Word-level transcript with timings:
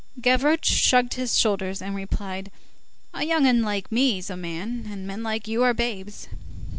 Gavroche 0.19 0.65
shrugged 0.71 1.13
his 1.13 1.37
shoulders, 1.37 1.79
and 1.79 1.95
replied:— 1.95 2.49
"A 3.13 3.23
young 3.23 3.45
'un 3.45 3.61
like 3.61 3.91
me's 3.91 4.31
a 4.31 4.35
man, 4.35 4.87
and 4.89 5.05
men 5.05 5.21
like 5.21 5.47
you 5.47 5.61
are 5.61 5.75
babes." 5.75 6.27